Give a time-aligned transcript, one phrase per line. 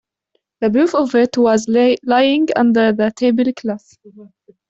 [0.61, 3.97] The proof of it was lying under the table-cloth.